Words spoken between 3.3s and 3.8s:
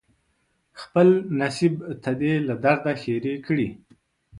کړي